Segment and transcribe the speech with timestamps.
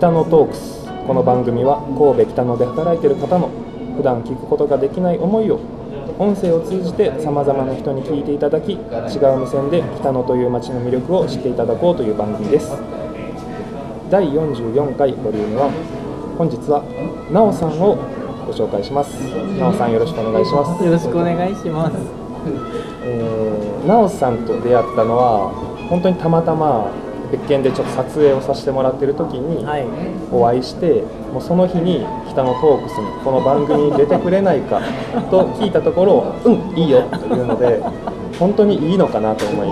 [0.00, 0.88] 北野トークス。
[1.06, 3.50] この番組は神戸北野で働いている方の
[3.98, 5.60] 普段聞くことができない思いを
[6.18, 8.80] 音声を通じてさまざまな人に聞いていただき違う
[9.36, 12.72] 目線で北野という街の魅力を知っていただこうという番組です。
[14.08, 15.70] 第44回ボリューム1
[16.38, 16.80] 本日は
[17.30, 17.96] なおさんを
[18.46, 19.12] ご紹介します。
[19.60, 20.82] なおさんよろしくお願いします。
[20.82, 21.96] よろしくお願いします。
[23.04, 25.52] えー、なおさんと出会ったのは
[25.90, 26.88] 本当にたまたま
[27.30, 29.84] 別件でちょっと撮影をさせてもらってる時にはい。
[30.32, 34.80] お会いして、もうその日に北のトークスにこの番組に出てくれないか
[35.30, 37.82] と聞いたところ「うんいいよ」というので
[38.38, 39.68] 本当にいいのかなと思い、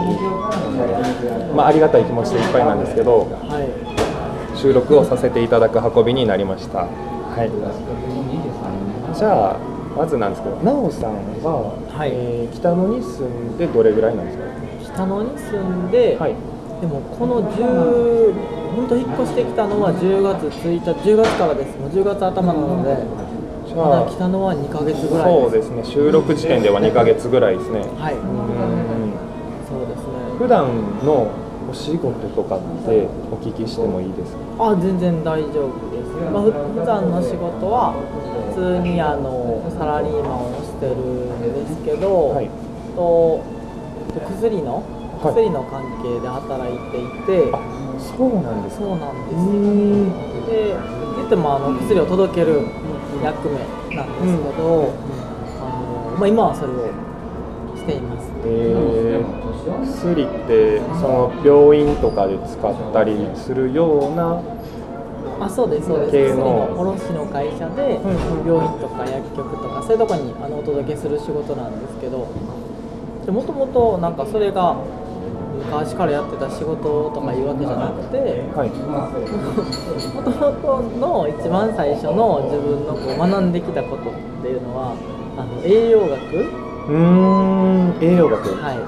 [1.55, 3.89] まあ、ありがたい気持ちでいっぱいなんですけどはい。
[4.57, 6.79] 収録をさせていただく運びになりました。
[6.81, 6.87] は
[7.45, 7.51] い、
[9.17, 9.57] じゃあ
[9.97, 11.13] まずなんですけど、なおさん
[11.45, 14.45] は、はいえー北野に住んでどれぐらいなんですか？
[14.95, 16.35] 北野に住んで、はい。
[16.81, 18.33] でもこの10
[18.77, 21.77] 本当引っ越してきたのは10月1日10月からです。
[21.79, 22.97] もう10月頭なので、
[23.67, 25.85] じまだゃあ北野は2ヶ月ぐらいそうですね。
[25.85, 27.81] 収録時点では2ヶ月ぐらいですね。
[27.99, 28.15] はい。
[28.15, 29.13] うん
[29.67, 30.39] そうですね。
[30.39, 30.69] 普段
[31.03, 31.27] の
[31.69, 34.71] お仕事とかってお聞きしてもいいですか？
[34.71, 36.15] あ全然大丈夫です。
[36.33, 37.93] まあふ普段の仕事は
[38.55, 42.49] 普通にあのサラリーマンをしてるんですけど、はい。
[42.95, 43.41] と
[44.31, 44.83] 薬の
[45.19, 45.35] はい。
[45.35, 47.59] 薬の関係で働いていて、あ、
[47.99, 48.85] そうなんですか。
[48.85, 50.49] そうなんです。
[50.49, 50.75] で
[51.17, 52.63] 言ってもあの薬を届ける
[53.23, 53.59] 役目
[53.95, 54.95] なんですけど、
[55.61, 55.69] あ
[56.13, 56.89] のまあ、今はそれを
[57.77, 58.31] しています。
[58.45, 59.49] えー。
[59.85, 64.41] 薬ってその病院とかで使ったりするような
[65.41, 66.13] あそうですそうです。
[66.13, 68.11] 系薬のの卸の会社でうん。
[68.11, 72.27] うん病院とか薬局とかそういうとこにあのお届けする仕事なんですけど。
[73.29, 74.75] もともとなんかそれが
[75.69, 78.17] 昔からやってた仕事とかいうわけじゃなくて
[78.57, 78.71] はい。
[78.73, 84.97] もともとの一番最初の自分のこう学んできたことっていうのは
[85.37, 86.17] あの栄養学。
[86.89, 88.57] うーん栄養学。
[88.57, 88.81] はい。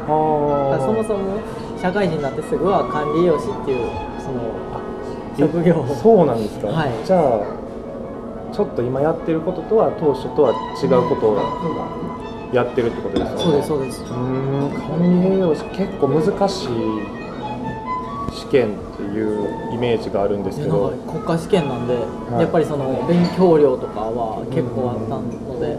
[0.81, 1.39] そもそも
[1.81, 3.87] 社会人になってすぐは管理栄養士っていう
[4.19, 4.41] その
[5.37, 6.93] 職業そうなんですか、はい。
[7.05, 7.41] じゃあ
[8.53, 11.37] ちょっと今やってることとは当初とは違うことを
[12.53, 13.43] やってるってことですよね。
[13.43, 14.03] そうですそうです。
[14.03, 14.71] うーん。
[14.71, 16.69] 管理栄養士結構難しい
[18.33, 20.93] 試験っていうイメージがあるんですけど。
[21.07, 22.41] 国家試験なんで、い。
[22.41, 25.79] やっぱりその勉強量とかは結構あったので、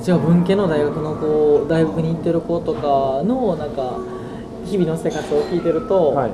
[0.00, 3.98] 私は文系の大学の子大学に行ってる子とかのなんか
[4.64, 6.30] 日々の生活を聞いてると、はい。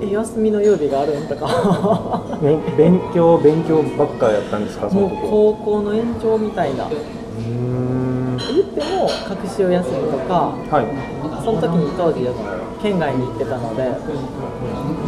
[0.00, 1.46] え休みの曜日があるんとか。
[2.42, 6.88] ね勉強勉強ばっかやったんですかその高校の延長みたいな
[8.62, 10.86] っても隔週休みとかはい。
[11.44, 12.22] その時に当時
[12.82, 13.90] 県外に行ってたので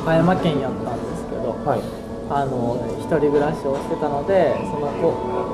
[0.02, 1.80] 岡山県やったんですけどはい。
[2.30, 5.12] あの一人暮らしをしてたのでその子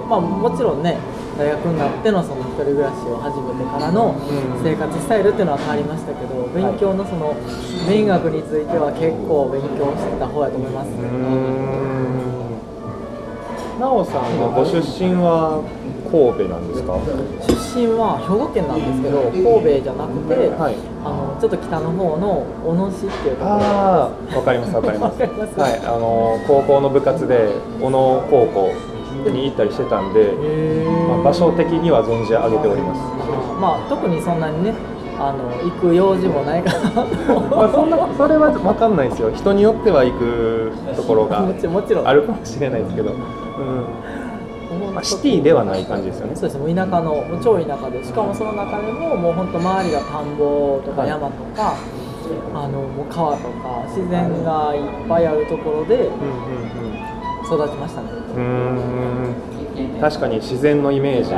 [0.08, 0.98] まあもちろんね
[1.36, 4.62] 大学になってのその一人暮らしを始めてからのうん。
[4.62, 7.34] 生活スタイルっていうのは変わりましたけど勉強のその
[7.88, 11.89] 勉学については結構勉強してた方やと思います
[13.80, 15.64] なおさんのご出身は
[16.12, 17.00] 神戸なんですか？
[17.48, 20.76] 出身は兵庫県なんですけど神戸じゃなくて、はい。
[21.02, 25.22] あのちょっと北の方の小野市っていうところああわかります わかります。
[25.22, 27.48] はいあの高校の部活で
[27.80, 27.98] 小野
[28.30, 28.68] 高校
[29.30, 30.32] に行ったりしてたんで、
[31.08, 33.00] まあ、場所的には存じ上げております。
[33.60, 34.74] まあ特にそんなにね
[35.18, 37.06] あの行く用事もないかなと。
[37.56, 39.30] まあそんなそれは分かんないですよ。
[39.32, 41.38] 人によっては行くところが
[42.04, 43.16] あるかもしれないですけど、うん
[44.94, 46.36] まあ、シティではない感じですよね。
[46.36, 48.04] そうですもう田舎の超田舎で。
[48.04, 51.10] しかもその中でももう本当周りが田んぼとかはい。
[51.10, 51.74] 山とか、
[52.54, 56.10] あのもう川とか自然がいっぱいあるところで
[57.46, 58.08] 育ちましたね。
[60.00, 61.30] 確かに自然のイメージ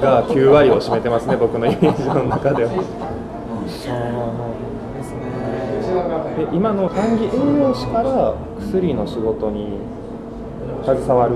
[0.00, 2.70] が9割を占めてますね僕のイメージの中では。
[3.64, 5.26] ですね。
[6.36, 7.28] で今の管理栄
[7.58, 9.78] 養士から薬の仕事に
[10.86, 11.34] 携わる。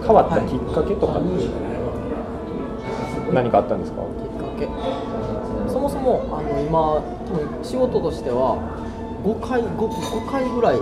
[0.00, 1.20] 変わったきっかけとか。
[1.20, 1.28] って
[3.32, 4.66] 何かあったんですか、きっかけ。
[5.70, 6.96] そもそもあの今
[7.28, 8.56] 多分仕事としては
[9.22, 10.80] 5回 5, 5回ぐらい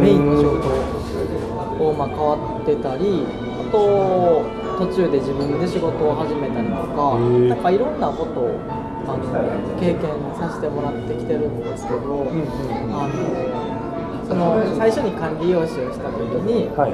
[0.00, 0.70] メインの仕事
[1.84, 3.26] を、まあ、変わってたり
[3.58, 4.46] あと
[4.78, 8.56] 途中で自分で仕事を始めたりとかなんかいろんなことを
[9.06, 9.26] あの
[9.78, 10.08] 経験
[10.38, 12.48] させてもらってきてるんですけど、うんうん。
[12.94, 13.73] あの
[14.26, 16.92] その最初に管理用紙をした時にはい。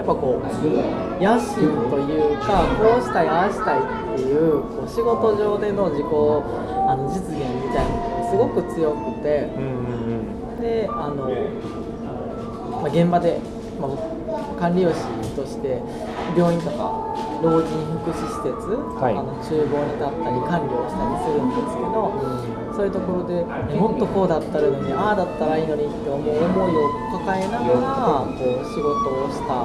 [0.00, 9.50] やっぱこう野心というかこうしたいああしたいっていうこう仕事上での自己あの実現みたいなのがすごく強くて
[10.58, 11.28] であの
[12.80, 13.38] まあ、現場で、
[13.78, 15.04] まあ、管理用師
[15.36, 15.82] として
[16.36, 17.09] 病院とか
[17.40, 17.72] 老人
[18.04, 18.52] 福祉施設、
[19.00, 19.16] はい。
[19.16, 22.12] あの厨房に立ったり管理をしたりするんですけど、
[22.76, 23.40] そういうところで
[23.72, 29.64] えもっとこうだったらいいのにああだったらいいのにって思う思いを抱えながらこう仕事をした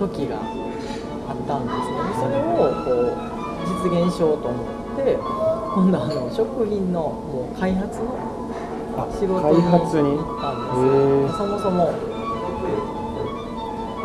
[0.00, 0.40] 時が
[1.28, 2.08] あったんですね。
[2.08, 3.20] でそれをこう
[3.68, 5.20] 実現しようと思って
[5.76, 8.16] 今度あの食品のもう開発の
[8.96, 9.60] あ仕事開に？
[9.60, 11.36] 行ったんですよ。
[11.36, 11.92] そもそも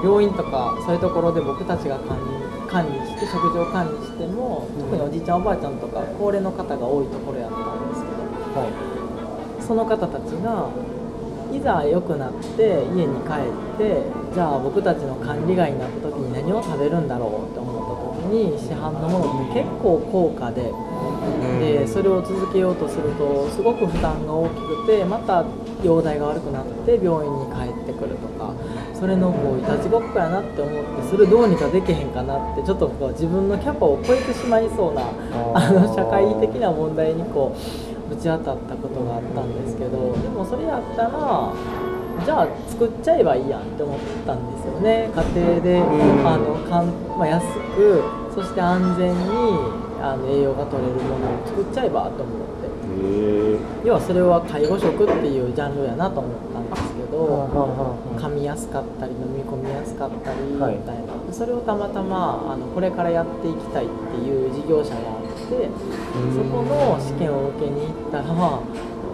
[0.04, 2.45] 病院とかそういうところで僕たちが管理
[2.76, 9.64] 管理して食事を管理しても特におじいちゃんおばあちゃんとか高齢の方が多いところやったんですけどはい。
[9.64, 10.68] その方たちが
[11.56, 20.68] いざ良くなって家に帰ってじゃあ僕たちの管理外になった時に何を食べるんだろうって思った時に市販のものって結構高価で
[21.60, 25.46] でそれを続けようとするとすごく負担が大きくてまた
[25.84, 28.54] 容体が悪くなって病院に帰ってくるとか
[28.94, 35.04] それのこういたちごっこやなって思ってそれどうにかできへんかなってちょっとこう自分のキャパを超えてしまいそうな
[35.54, 37.56] あの社会的な問題にこ
[38.08, 41.54] うぶち当たったことがあったんですけどでもそれやったら
[42.24, 45.12] じゃあ作っちゃえばいいやんって思ったんですよね。
[45.14, 46.28] 家庭で、うん。
[46.28, 46.88] あのかん
[47.18, 47.44] まあ、安
[47.76, 52.66] くそして安全にあの栄養が取れるものを作っちゃえばと思って。
[53.84, 57.46] 要はそれは介護食っていうジャンルやなと思ったんですけど
[58.18, 60.94] 噛みやすかったり飲み込みやすかったりみたはいいな、
[61.28, 65.70] でそれをたまたまあのこれからやっていきたいっていう事業者があって
[66.34, 68.24] そこの試験を受けに行ったら、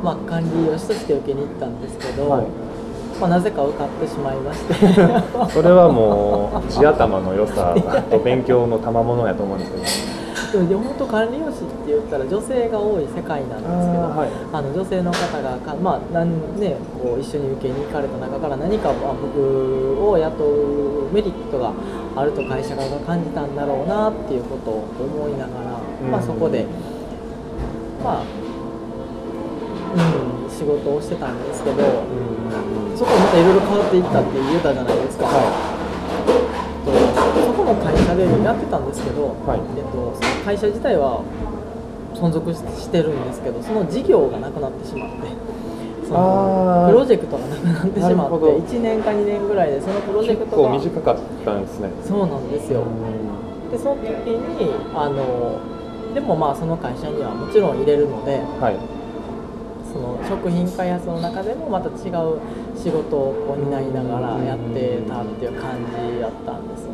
[0.02, 2.46] まあ、管理用師として受けに行ったんですけど、はい。
[3.20, 4.74] まあ、なぜか受かってしまいまして。
[5.54, 7.76] それはもう地頭の良さ
[8.10, 10.21] と勉強の賜物やと思うんですけど
[10.52, 14.30] でも本当管理用師って言ったら女性が多い世界なんですけどあーはい。
[14.52, 19.40] あの女性の方がか、まあなんね、こう一緒に受けに行かれた中から何かまあ僕
[20.04, 21.72] を雇うメリットが
[22.16, 25.80] あると会社側が感じたんだろうなっていうことを思いながら、
[26.12, 26.66] まあ、うんそこで、
[28.04, 28.24] まあ
[29.96, 31.78] うん、仕事をしてたんですけど、
[32.96, 35.28] そこまたいろいろ変わっていったって言うたじゃないですか。
[35.28, 36.61] とそこ
[37.74, 39.60] の会社でやってたんですけど、はい。
[39.78, 41.24] えっと、その会社自体は
[42.14, 45.32] 存続ししてるんですけどその事業がなくなってしまって
[46.06, 48.58] そのプロジェクトがなくなってしまってなるほど。
[48.60, 51.90] 1年か2年ぐらいでそのプロジェ結クトが構短かったんですね。
[52.04, 52.84] そうなんですよ。
[53.72, 55.60] でその時にあの
[56.14, 59.01] でもまあその会社にはもちろん入れるのではい
[59.92, 62.40] その食品開発の中でもまた違う
[62.76, 66.92] 仕事をこう担いながらやってたっていう感じだったんですね。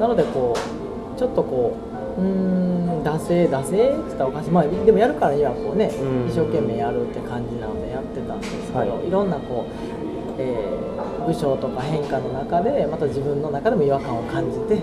[0.00, 1.76] なのでこうちょっとこ
[2.18, 4.50] ううーん惰性惰性って言ったらおかしい。
[4.50, 6.28] まあでもやるからにはこうねうん。
[6.28, 9.08] 一生懸命やるって感じなのでやってたんですけど、はい。
[9.08, 10.86] い、ろんなこう、えー
[11.26, 14.82] 部署とか変化の中でまた自分の中でも違和感を感じてっ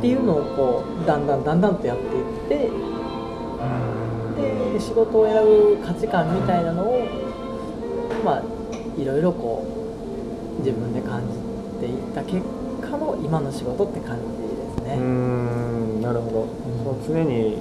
[0.00, 2.70] ていうのをこうだんだんだんだんとやっていって
[4.74, 7.06] で仕事を選ぶ価値観みたいなのを
[8.24, 8.42] まあ
[9.00, 9.64] いろいろこ
[10.58, 12.42] う自分で感じていった結
[12.82, 14.96] 果の今の仕事って感じですね。
[14.96, 17.58] んなるほど、その常に、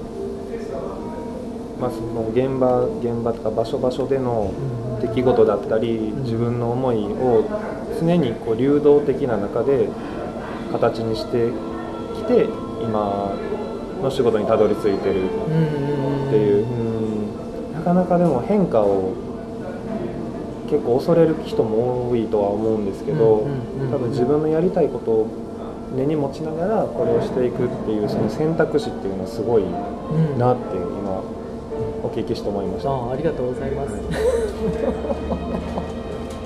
[1.80, 4.52] まあ、その現場現場とか場所場所での
[5.00, 6.24] 出来事だったり、ん。
[6.24, 7.46] 自分の思いを
[8.00, 9.88] 常にこう流動的な中で
[10.72, 11.52] 形にして
[12.16, 12.46] きて
[12.82, 13.36] 今
[14.02, 15.94] の仕事にたどり着いてるうん。
[16.28, 16.83] っていう、
[17.84, 19.14] かなかでも変化を
[20.70, 23.48] 結構恐れる人も多いとは思うんですけど、
[23.92, 25.28] 多分自分のやりたいことを
[25.96, 31.22] 根に持ちながらこれをしていくっていうその選択肢っていうのはすごいうんなって今
[32.04, 33.94] お聞きして思いました、あありがとうございます。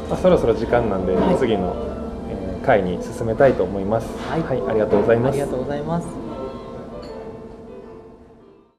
[0.10, 1.36] まあ、そろそろ時間なんで、はい。
[1.36, 1.74] 次の、
[2.30, 4.08] えー回に進めたいと思います。
[4.30, 5.32] はいありがとうございます。
[5.32, 6.27] ありがとうございます。